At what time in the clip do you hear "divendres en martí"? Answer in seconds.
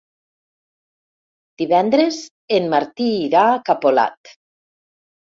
1.61-3.09